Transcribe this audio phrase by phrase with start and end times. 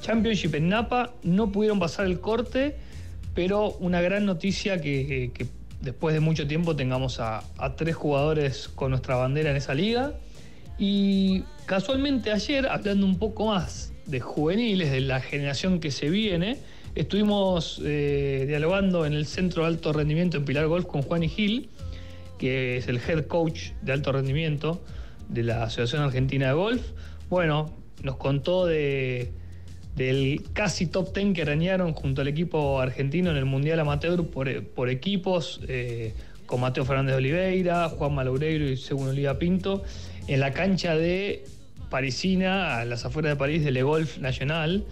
[0.00, 2.76] Championship en Napa, no pudieron pasar el corte,
[3.34, 5.30] pero una gran noticia que,
[5.82, 7.42] después de mucho tiempo tengamos a
[7.76, 10.14] tres jugadores con nuestra bandera en esa liga.
[10.78, 16.58] Y casualmente ayer, hablando un poco más de juveniles, de la generación que se viene,
[16.94, 21.28] estuvimos eh, dialogando en el Centro de Alto Rendimiento en Pilar Golf con Juan y
[21.28, 21.68] Gil,
[22.38, 24.82] que es el head coach de alto rendimiento
[25.28, 26.82] de la Asociación Argentina de Golf.
[27.28, 29.32] Bueno, nos contó de,
[29.96, 34.88] del casi top 10 que arañaron junto al equipo argentino en el Mundial Amateur por,
[34.90, 39.82] equipos, eh, con Mateo Fernández de Oliveira, Juan Maloureiro y Según Oliva Pinto,
[40.28, 41.44] en la cancha de
[41.90, 44.84] Parisina, a las afueras de París, de Le Golf Nacional,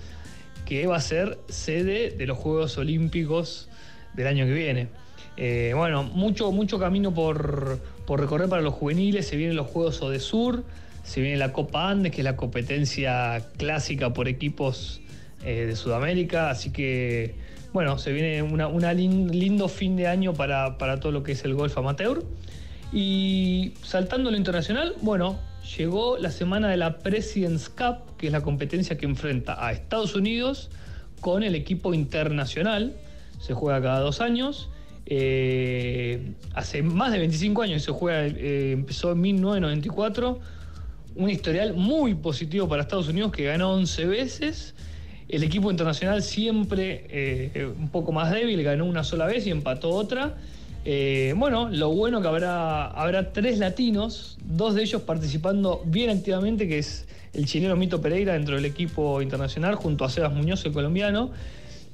[0.64, 3.68] que va a ser sede de los Juegos Olímpicos
[4.14, 4.88] del año que viene.
[5.36, 10.00] Eh, bueno, mucho, mucho camino por, por recorrer para los juveniles, se vienen los Juegos
[10.02, 10.64] Odesur,
[11.02, 15.00] se viene la Copa Andes, que es la competencia clásica por equipos
[15.44, 17.34] eh, de Sudamérica, así que
[17.74, 21.54] bueno, se viene un lindo fin de año para, para todo lo que es el
[21.54, 22.22] golf amateur.
[22.92, 25.38] Y saltando a lo internacional, bueno,
[25.76, 30.14] llegó la semana de la President's Cup, que es la competencia que enfrenta a Estados
[30.14, 30.70] Unidos
[31.20, 32.94] con el equipo internacional.
[33.40, 34.68] Se juega cada dos años.
[35.06, 40.40] Eh, hace más de 25 años se juega, eh, empezó en 1994.
[41.16, 44.74] Un historial muy positivo para Estados Unidos que ganó 11 veces.
[45.28, 49.90] El equipo internacional siempre eh, un poco más débil, ganó una sola vez y empató
[49.90, 50.36] otra.
[50.86, 56.68] Eh, bueno, lo bueno que habrá, habrá tres latinos, dos de ellos participando bien activamente,
[56.68, 60.72] que es el chileno Mito Pereira dentro del equipo internacional, junto a Sebas Muñoz, el
[60.72, 61.30] colombiano.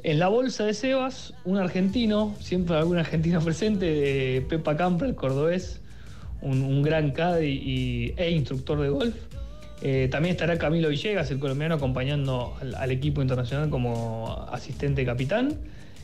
[0.03, 5.15] En la bolsa de Sebas, un argentino, siempre algún argentino presente, de Pepa Camper, el
[5.15, 5.81] cordobés,
[6.43, 9.15] un, gran caddy y, e instructor de golf.
[9.83, 15.59] Eh, también estará Camilo Villegas, el colombiano, acompañando al, al equipo internacional como asistente capitán.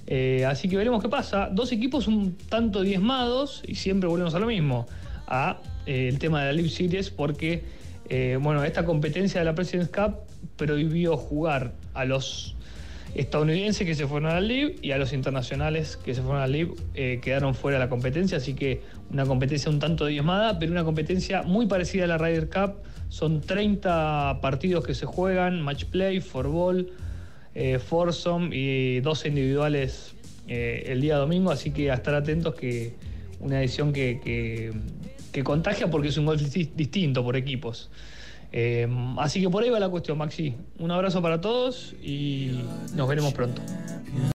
[0.06, 1.48] Eh, así que veremos qué pasa.
[1.50, 4.86] Dos equipos un tanto diezmados y siempre volvemos a lo mismo,
[5.26, 7.64] a eh, el tema de la Live Series, porque
[8.08, 10.18] eh, bueno, esta competencia de la President's Cup
[10.56, 12.54] prohibió jugar a los
[13.14, 16.46] estadounidenses que se fueron a la Live y a los internacionales que se fueron a
[16.46, 16.74] la Live
[17.20, 21.42] quedaron fuera de la competencia, así que una competencia un tanto diezmada, pero una competencia
[21.42, 22.74] muy parecida a la Ryder Cup.
[23.08, 26.90] Son 30 partidos que se juegan, match play, for ball
[27.58, 30.14] eh, foursome y 12 individuales
[30.46, 32.92] eh, el día domingo, así que a estar atentos que
[33.40, 34.20] una edición que,
[35.32, 37.90] que, contagia porque es un golf distinto por equipos.
[38.52, 40.54] Eh, así que por ahí va la cuestión, Maxi.
[40.78, 42.60] Un abrazo para todos y
[42.94, 43.62] nos veremos pronto.